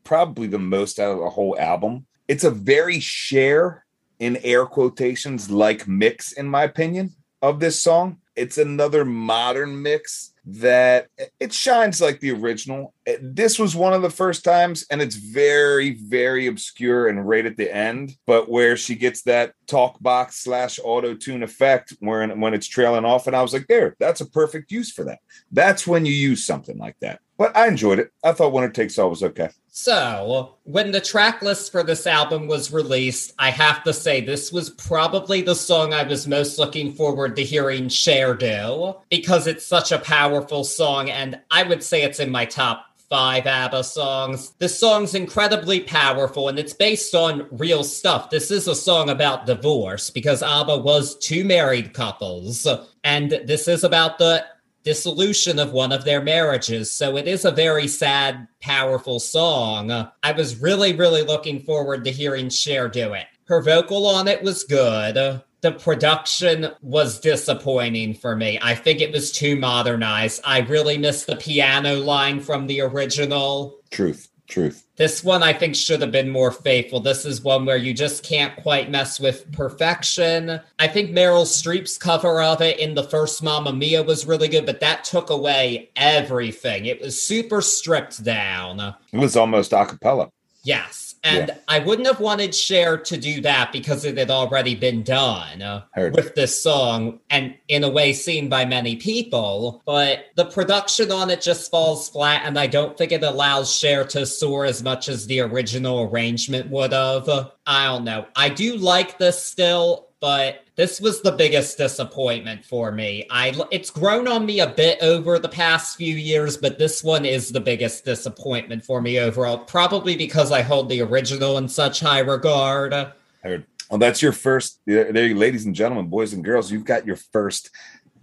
[0.04, 2.06] probably the most out of the whole album.
[2.28, 3.86] It's a very Cher
[4.20, 8.18] in air quotations like mix, in my opinion, of this song.
[8.36, 11.08] It's another modern mix that
[11.40, 12.94] it shines like the original.
[13.06, 17.46] Eh, this was one of the first times, and it's very, very obscure and right
[17.46, 18.16] at the end.
[18.26, 23.06] But where she gets that talk box slash auto tune effect, when when it's trailing
[23.06, 25.20] off, and I was like, there, that's a perfect use for that.
[25.52, 27.20] That's when you use something like that.
[27.40, 28.12] But I enjoyed it.
[28.22, 29.48] I thought Winner Takes All was okay.
[29.70, 34.52] So, when the track list for this album was released, I have to say this
[34.52, 39.66] was probably the song I was most looking forward to hearing Cher do because it's
[39.66, 44.52] such a powerful song, and I would say it's in my top five ABBA songs.
[44.60, 48.30] This song's incredibly powerful and it's based on real stuff.
[48.30, 52.68] This is a song about divorce because ABBA was two married couples.
[53.04, 54.46] And this is about the
[54.84, 56.92] dissolution of one of their marriages.
[56.92, 59.92] So it is a very sad, powerful song.
[60.24, 63.26] I was really, really looking forward to hearing Cher do it.
[63.46, 65.42] Her vocal on it was good.
[65.62, 68.58] The production was disappointing for me.
[68.62, 70.42] I think it was too modernized.
[70.46, 73.80] I really missed the piano line from the original.
[73.92, 74.29] Truth.
[74.50, 74.88] Truth.
[74.96, 77.00] This one I think should have been more faithful.
[77.00, 80.60] This is one where you just can't quite mess with perfection.
[80.80, 84.66] I think Meryl Streep's cover of it in the first Mamma Mia was really good,
[84.66, 86.88] but that took away everything.
[86.88, 88.96] It was super stripped down.
[89.14, 90.32] It was almost a cappella.
[90.64, 91.09] Yes.
[91.24, 91.58] And yeah.
[91.68, 95.84] I wouldn't have wanted Cher to do that because it had already been done uh,
[95.96, 99.82] with this song and in a way seen by many people.
[99.86, 104.06] But the production on it just falls flat, and I don't think it allows Cher
[104.06, 107.28] to soar as much as the original arrangement would have.
[107.66, 108.26] I don't know.
[108.36, 113.28] I do like this still, but this was the biggest disappointment for me.
[113.30, 117.26] I it's grown on me a bit over the past few years, but this one
[117.26, 119.58] is the biggest disappointment for me overall.
[119.58, 122.94] Probably because I hold the original in such high regard.
[122.94, 123.62] Well,
[123.92, 126.72] oh, that's your first, there, ladies and gentlemen, boys and girls.
[126.72, 127.72] You've got your first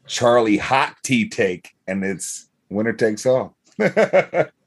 [0.06, 3.54] Charlie hot tea take, and it's winner takes all.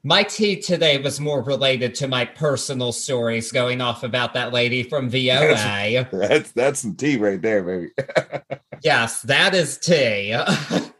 [0.02, 4.82] My tea today was more related to my personal stories going off about that lady
[4.82, 5.40] from VOA.
[5.40, 7.90] That's that's, that's some tea right there, baby.
[8.82, 10.34] yes, that is tea.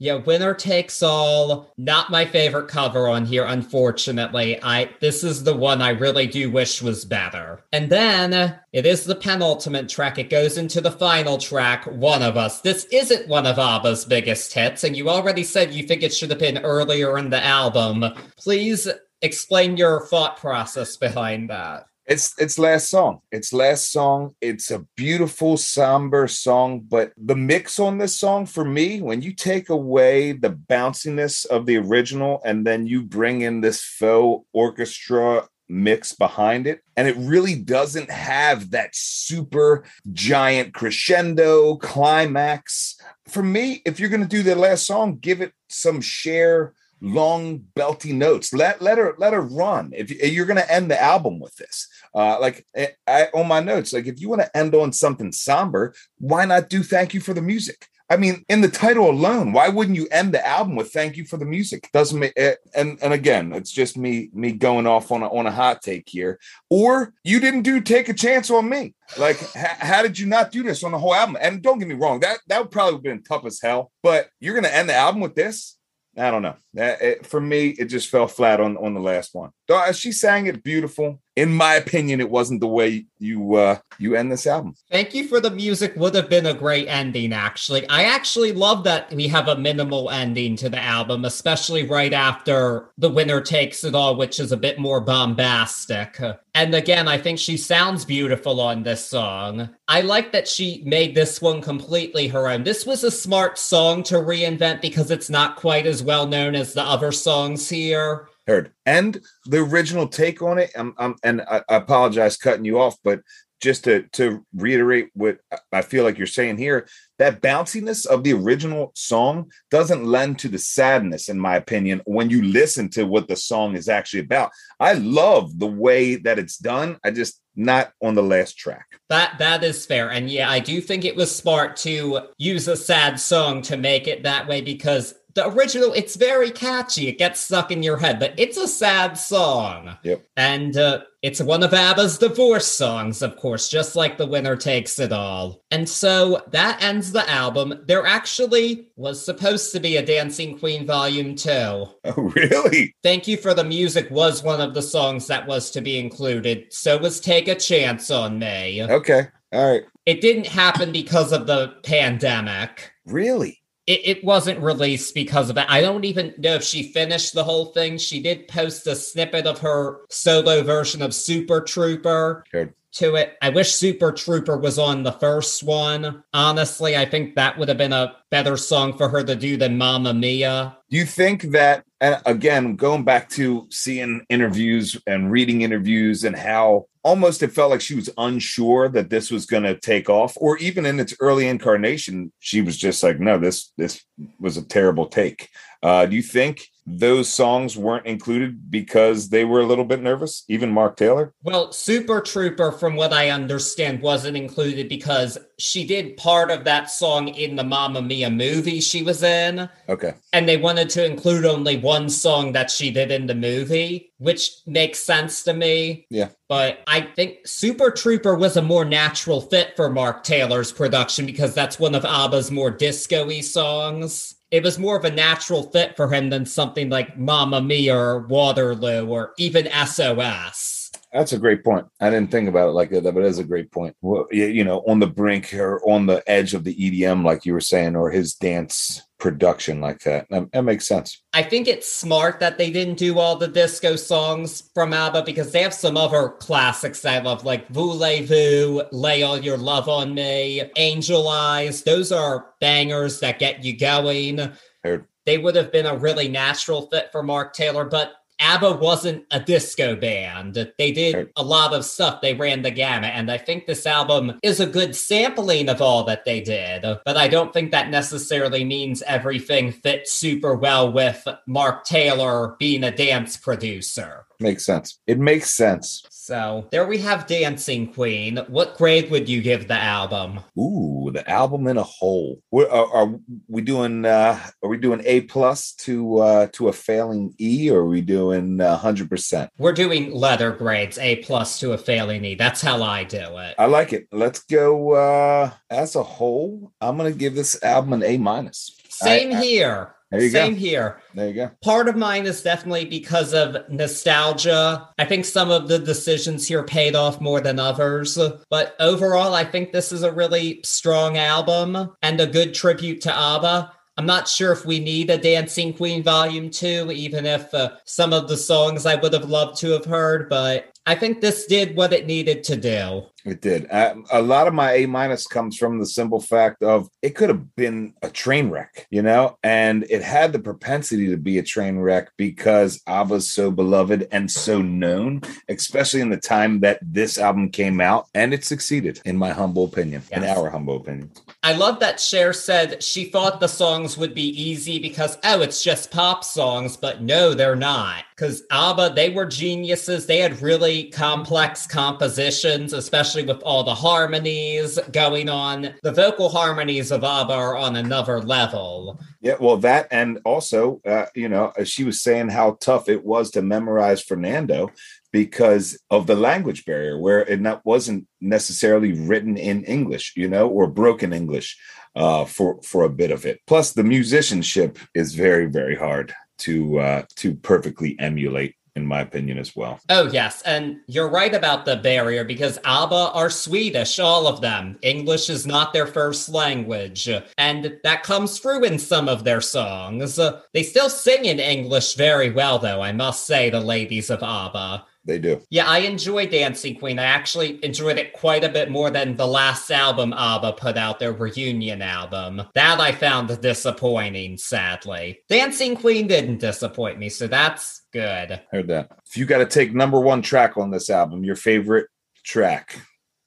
[0.00, 1.72] Yeah, winner takes all.
[1.76, 4.62] Not my favorite cover on here, unfortunately.
[4.62, 7.64] I this is the one I really do wish was better.
[7.72, 10.18] And then it is the penultimate track.
[10.18, 12.60] It goes into the final track, One of Us.
[12.60, 16.30] This isn't one of ABBA's biggest hits, and you already said you think it should
[16.30, 18.04] have been earlier in the album.
[18.36, 18.88] Please
[19.20, 21.86] explain your thought process behind that.
[22.08, 23.20] It's it's last song.
[23.30, 24.34] It's last song.
[24.40, 29.34] It's a beautiful somber song, but the mix on this song for me, when you
[29.34, 35.46] take away the bounciness of the original and then you bring in this faux orchestra
[35.68, 42.98] mix behind it, and it really doesn't have that super giant crescendo climax.
[43.26, 47.64] For me, if you're going to do the last song, give it some Cher long
[47.76, 48.52] belty notes.
[48.52, 49.92] Let let her let her run.
[49.94, 53.60] If you're going to end the album with this, uh, like eh, I, on my
[53.60, 57.20] notes, like if you want to end on something somber, why not do thank you
[57.20, 57.86] for the music?
[58.10, 61.26] I mean, in the title alone, why wouldn't you end the album with "Thank you
[61.26, 61.90] for the music"?
[61.92, 65.28] Doesn't make it, eh, and and again, it's just me me going off on a,
[65.28, 66.38] on a hot take here.
[66.70, 70.62] Or you didn't do "Take a Chance on Me." Like, how did you not do
[70.62, 71.36] this on the whole album?
[71.38, 73.92] And don't get me wrong, that that would probably have been tough as hell.
[74.02, 75.77] But you're gonna end the album with this?
[76.18, 76.56] I don't know.
[76.74, 79.50] It, for me, it just fell flat on on the last one.
[79.68, 81.22] Uh, she sang it beautiful.
[81.38, 84.74] In my opinion, it wasn't the way you uh you end this album.
[84.90, 85.94] Thank you for the music.
[85.94, 87.88] Would have been a great ending, actually.
[87.88, 92.90] I actually love that we have a minimal ending to the album, especially right after
[92.98, 96.20] the winner takes it all, which is a bit more bombastic.
[96.54, 99.70] And again, I think she sounds beautiful on this song.
[99.86, 102.64] I like that she made this one completely her own.
[102.64, 106.72] This was a smart song to reinvent because it's not quite as well known as
[106.72, 111.62] the other songs here heard and the original take on it um, um, and I,
[111.68, 113.20] I apologize cutting you off but
[113.60, 115.38] just to to reiterate what
[115.72, 116.88] I feel like you're saying here,
[117.18, 122.30] that bounciness of the original song doesn't lend to the sadness, in my opinion, when
[122.30, 124.50] you listen to what the song is actually about.
[124.78, 126.98] I love the way that it's done.
[127.04, 128.86] I just not on the last track.
[129.08, 130.10] That that is fair.
[130.10, 134.06] And yeah, I do think it was smart to use a sad song to make
[134.06, 137.06] it that way because the original it's very catchy.
[137.06, 139.96] It gets stuck in your head but it's a sad song.
[140.02, 140.26] Yep.
[140.36, 144.98] And uh, it's one of abba's divorce songs of course just like the winner takes
[144.98, 145.62] it all.
[145.70, 147.84] And so that ends the album.
[147.86, 152.92] There actually was supposed to be a dancing queen volume 2 oh really?
[153.04, 156.66] Thank you for the music was one of the songs that was to be included
[156.70, 158.82] so was take a chance on me.
[158.82, 159.84] Okay all right.
[160.04, 162.92] It didn't happen because of the pandemic.
[163.06, 163.58] Really
[163.88, 165.70] it, it wasn't released because of that.
[165.70, 167.96] I don't even know if she finished the whole thing.
[167.96, 172.44] She did post a snippet of her solo version of Super Trooper.
[172.52, 173.36] Good to it.
[173.40, 176.22] I wish Super Trooper was on the first one.
[176.34, 179.78] Honestly, I think that would have been a better song for her to do than
[179.78, 180.76] Mamma Mia.
[180.90, 186.36] Do you think that, and again, going back to seeing interviews and reading interviews and
[186.36, 190.36] how almost it felt like she was unsure that this was going to take off,
[190.36, 194.04] or even in its early incarnation, she was just like, no, this, this
[194.38, 195.48] was a terrible take.
[195.82, 200.44] Uh, do you think those songs weren't included because they were a little bit nervous,
[200.48, 201.34] even Mark Taylor?
[201.42, 206.90] Well, Super Trooper, from what I understand, wasn't included because she did part of that
[206.90, 209.68] song in the Mamma Mia movie she was in.
[209.88, 210.14] Okay.
[210.32, 214.50] And they wanted to include only one song that she did in the movie, which
[214.66, 216.06] makes sense to me.
[216.10, 216.30] Yeah.
[216.48, 221.54] But I think Super Trooper was a more natural fit for Mark Taylor's production because
[221.54, 225.96] that's one of ABBA's more disco y songs it was more of a natural fit
[225.96, 230.77] for him than something like Mamma Mia or Waterloo or even SOS.
[231.12, 231.86] That's a great point.
[232.00, 233.96] I didn't think about it like that, but it is a great point.
[234.02, 237.54] Well, you know, on the brink or on the edge of the EDM, like you
[237.54, 240.26] were saying, or his dance production like that.
[240.30, 241.22] That, that makes sense.
[241.32, 245.50] I think it's smart that they didn't do all the disco songs from ABBA because
[245.50, 250.62] they have some other classics I love, like Voulez-Vous, Lay All Your Love on Me,
[250.76, 251.82] Angel Eyes.
[251.82, 254.52] Those are bangers that get you going.
[254.84, 255.06] Heard.
[255.26, 259.40] They would have been a really natural fit for Mark Taylor, but ABBA wasn't a
[259.40, 260.72] disco band.
[260.78, 262.20] They did a lot of stuff.
[262.20, 263.10] They ran the gamut.
[263.14, 266.82] And I think this album is a good sampling of all that they did.
[267.04, 272.84] But I don't think that necessarily means everything fits super well with Mark Taylor being
[272.84, 274.26] a dance producer.
[274.40, 274.98] Makes sense.
[275.06, 276.04] It makes sense.
[276.28, 278.36] So there we have Dancing Queen.
[278.48, 280.40] What grade would you give the album?
[280.58, 282.42] Ooh, the album in a whole.
[282.52, 283.14] Are, are,
[283.48, 284.04] we doing?
[284.04, 288.02] Uh, are we doing A plus to uh, to a failing E, or are we
[288.02, 289.50] doing hundred uh, percent?
[289.56, 292.34] We're doing letter grades, A plus to a failing E.
[292.34, 293.54] That's how I do it.
[293.58, 294.06] I like it.
[294.12, 296.74] Let's go uh, as a whole.
[296.82, 298.78] I'm gonna give this album an A minus.
[298.90, 299.94] Same I, here.
[299.94, 300.58] You Same go.
[300.58, 301.00] here.
[301.14, 301.50] There you go.
[301.62, 304.88] Part of mine is definitely because of nostalgia.
[304.98, 308.18] I think some of the decisions here paid off more than others.
[308.48, 313.14] But overall, I think this is a really strong album and a good tribute to
[313.14, 313.72] ABBA.
[313.98, 318.12] I'm not sure if we need a Dancing Queen Volume 2, even if uh, some
[318.12, 321.76] of the songs I would have loved to have heard, but I think this did
[321.76, 323.04] what it needed to do.
[323.26, 323.66] It did.
[323.70, 327.54] a lot of my A minus comes from the simple fact of it could have
[327.56, 331.78] been a train wreck, you know, and it had the propensity to be a train
[331.78, 335.20] wreck because ABBA's so beloved and so known,
[335.50, 339.64] especially in the time that this album came out, and it succeeded, in my humble
[339.64, 340.22] opinion, yes.
[340.22, 341.10] in our humble opinion.
[341.44, 345.62] I love that Cher said she thought the songs would be easy because, oh, it's
[345.62, 348.02] just pop songs, but no, they're not.
[348.16, 350.06] Because ABBA, they were geniuses.
[350.06, 355.74] They had really complex compositions, especially with all the harmonies going on.
[355.84, 359.00] The vocal harmonies of ABBA are on another level.
[359.20, 363.30] Yeah, well, that and also, uh, you know, she was saying how tough it was
[363.32, 364.72] to memorize Fernando
[365.12, 370.48] because of the language barrier, where it not, wasn't necessarily written in English, you know,
[370.48, 371.58] or broken English
[371.96, 373.40] uh, for for a bit of it.
[373.46, 379.38] Plus, the musicianship is very very hard to uh, to perfectly emulate in my opinion,
[379.38, 379.80] as well.
[379.90, 380.40] Oh, yes.
[380.42, 384.78] And you're right about the barrier because ABBA are Swedish, all of them.
[384.82, 387.08] English is not their first language.
[387.36, 390.18] And that comes through in some of their songs.
[390.54, 394.86] They still sing in English very well, though, I must say, the ladies of ABBA.
[395.04, 395.40] They do.
[395.48, 396.98] Yeah, I enjoy Dancing Queen.
[396.98, 400.98] I actually enjoyed it quite a bit more than the last album ABBA put out,
[400.98, 402.42] their reunion album.
[402.54, 405.20] That I found disappointing, sadly.
[405.28, 408.40] Dancing Queen didn't disappoint me, so that's good.
[408.50, 408.90] Heard that.
[409.06, 411.86] If you got to take number one track on this album, your favorite
[412.22, 412.78] track,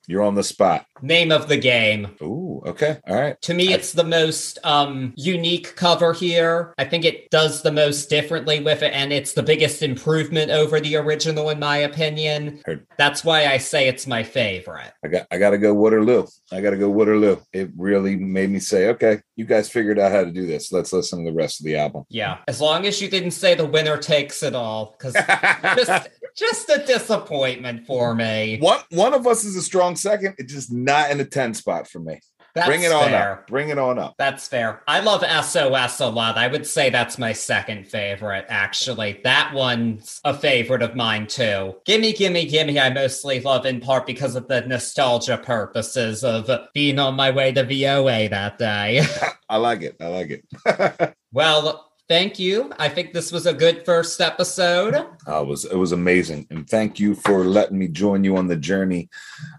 [0.07, 0.85] you're on the spot.
[1.01, 2.15] Name of the game.
[2.21, 2.99] Ooh, okay.
[3.07, 3.41] All right.
[3.41, 6.73] To me, it's the most um, unique cover here.
[6.77, 10.79] I think it does the most differently with it, and it's the biggest improvement over
[10.79, 12.61] the original, in my opinion.
[12.65, 12.85] Heard.
[12.97, 14.93] That's why I say it's my favorite.
[15.03, 16.27] I got I gotta go Waterloo.
[16.51, 17.37] I gotta go Waterloo.
[17.51, 20.71] It really made me say, okay, you guys figured out how to do this.
[20.71, 22.03] Let's listen to the rest of the album.
[22.09, 22.39] Yeah.
[22.47, 25.13] As long as you didn't say the winner takes it all, because
[25.75, 28.59] just just a disappointment for me.
[28.59, 30.35] One one of us is a strong second.
[30.37, 32.19] It just not in the 10 spot for me.
[32.53, 33.31] That's Bring it on fair.
[33.31, 33.47] up.
[33.47, 34.15] Bring it on up.
[34.17, 34.81] That's fair.
[34.85, 36.37] I love SOS a lot.
[36.37, 39.21] I would say that's my second favorite, actually.
[39.23, 41.75] That one's a favorite of mine, too.
[41.85, 46.99] Gimme, Gimme, Gimme, I mostly love in part because of the nostalgia purposes of being
[46.99, 49.05] on my way to VOA that day.
[49.49, 49.95] I like it.
[50.01, 51.15] I like it.
[51.31, 52.73] well, thank you.
[52.77, 54.95] I think this was a good first episode.
[54.95, 58.47] Uh, it was it was amazing, and thank you for letting me join you on
[58.47, 59.09] the journey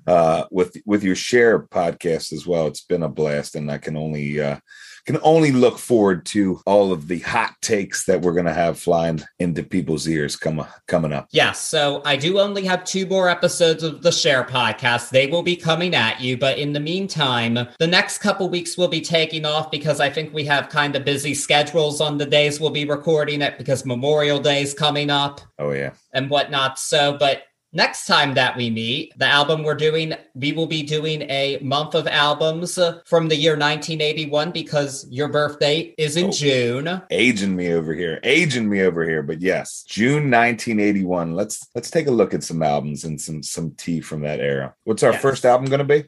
[0.07, 2.66] uh, with with your Cher podcast as well.
[2.66, 4.59] It's been a blast, and I can only uh,
[5.07, 8.78] can only look forward to all of the hot takes that we're going to have
[8.78, 11.26] flying into people's ears come, coming up.
[11.32, 11.61] Yes.
[11.61, 15.11] So I do only have two more episodes of the Cher podcast.
[15.11, 16.36] They will be coming at you.
[16.36, 20.32] But in the meantime, the next couple weeks will be taking off because I think
[20.32, 24.38] we have kind of busy schedules on the days we'll be recording it because Memorial
[24.38, 25.40] Day is coming up.
[25.59, 25.92] Oh, yeah.
[26.12, 26.78] And whatnot.
[26.78, 27.42] So, but
[27.74, 31.94] Next time that we meet, the album we're doing, we will be doing a month
[31.94, 36.30] of albums from the year 1981 because your birthday is in Oh.
[36.32, 37.02] June.
[37.10, 39.22] Aging me over here, aging me over here.
[39.22, 41.34] But yes, June 1981.
[41.34, 44.74] Let's let's take a look at some albums and some some tea from that era.
[44.84, 45.22] What's our Yes.
[45.22, 46.04] first album going to be?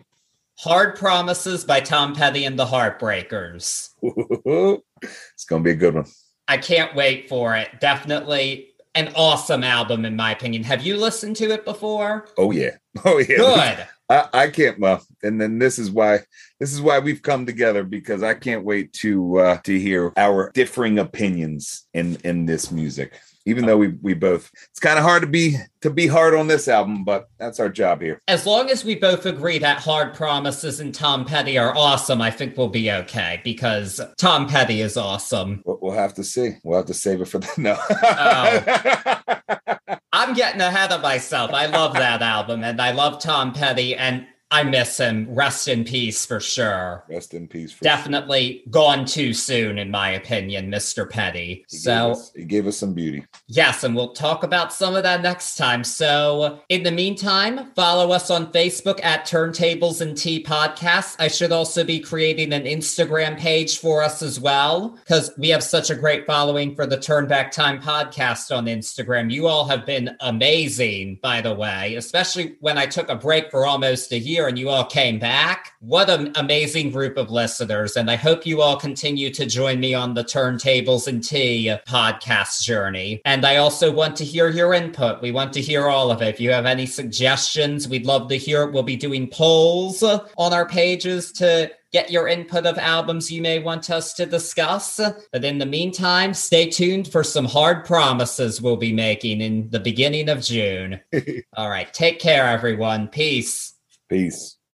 [0.58, 3.88] Hard Promises by Tom Petty and the Heartbreakers.
[4.02, 6.04] it's going to be a good one.
[6.46, 7.80] I can't wait for it.
[7.80, 10.62] Definitely an awesome album, in my opinion.
[10.64, 12.26] Have you listened to it before?
[12.38, 13.36] Oh yeah, oh yeah.
[13.36, 13.86] Good.
[14.11, 16.20] I, I can't well, and then this is why
[16.61, 20.51] this is why we've come together because I can't wait to uh to hear our
[20.53, 23.14] differing opinions in in this music.
[23.47, 26.47] Even though we we both it's kind of hard to be to be hard on
[26.47, 28.20] this album, but that's our job here.
[28.26, 32.30] As long as we both agree that Hard Promises and Tom Petty are awesome, I
[32.30, 35.62] think we'll be okay because Tom Petty is awesome.
[35.66, 36.57] We'll, have to see.
[36.64, 37.76] We'll have to save it for the no.
[37.90, 39.97] Oh.
[40.12, 41.53] I'm getting ahead of myself.
[41.53, 45.26] I love that album and I love Tom Petty and I miss him.
[45.30, 47.05] Rest in peace for sure.
[47.09, 47.72] Rest in peace.
[47.72, 51.11] For Definitely gone too soon, in my opinion, Mr.
[51.11, 51.64] Petty.
[51.68, 53.24] He gave So, us- he gave us some beauty.
[53.48, 55.82] yes, and we'll talk about some of that next time.
[55.82, 61.16] So, in the meantime, follow us on Facebook at Turntables and Tea Podcast.
[61.18, 65.64] I should also be creating an Instagram page for us as well because we have
[65.64, 69.32] such a great following for the Turn Back Time podcast on Instagram.
[69.32, 73.66] You all have been amazing, by the way, especially when I took a break for
[73.66, 75.72] almost a year and you all came back.
[75.80, 77.97] What an amazing group of listeners.
[77.97, 82.62] And I hope you all continue to join me on the Turntables and Tea podcast
[82.62, 83.20] journey.
[83.24, 85.22] And I also want to hear your input.
[85.22, 86.28] We want to hear all of it.
[86.28, 88.72] If you have any suggestions, we'd love to hear it.
[88.72, 93.61] We'll be doing polls on our pages to get your input of albums you may
[93.61, 95.01] want us to discuss.
[95.32, 99.78] But in the meantime, stay tuned for some hard promises we'll be making in the
[99.78, 101.01] beginning of June.
[101.57, 101.92] All right.
[101.95, 103.07] Take care, everyone.
[103.07, 103.74] Peace.
[104.09, 104.53] Peace.